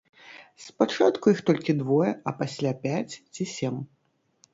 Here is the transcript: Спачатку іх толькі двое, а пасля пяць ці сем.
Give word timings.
Спачатку 0.67 1.33
іх 1.33 1.41
толькі 1.49 1.75
двое, 1.81 2.11
а 2.31 2.33
пасля 2.39 2.71
пяць 2.87 3.13
ці 3.33 3.47
сем. 3.53 3.75